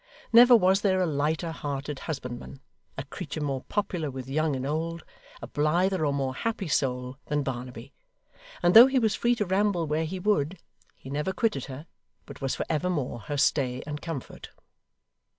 Never 0.33 0.55
was 0.55 0.81
there 0.81 0.99
a 0.99 1.05
lighter 1.05 1.51
hearted 1.51 1.99
husbandman, 2.09 2.59
a 2.97 3.03
creature 3.03 3.39
more 3.39 3.61
popular 3.65 4.09
with 4.09 4.27
young 4.27 4.55
and 4.55 4.65
old, 4.65 5.03
a 5.43 5.45
blither 5.45 6.03
or 6.07 6.11
more 6.11 6.33
happy 6.33 6.67
soul 6.67 7.17
than 7.27 7.43
Barnaby; 7.43 7.93
and 8.63 8.73
though 8.73 8.87
he 8.87 8.97
was 8.97 9.13
free 9.13 9.35
to 9.35 9.45
ramble 9.45 9.85
where 9.85 10.05
he 10.05 10.17
would, 10.17 10.57
he 10.95 11.11
never 11.11 11.31
quitted 11.33 11.65
Her, 11.65 11.85
but 12.25 12.41
was 12.41 12.55
for 12.55 12.65
evermore 12.67 13.19
her 13.19 13.37
stay 13.37 13.83
and 13.85 14.01
comfort. 14.01 14.49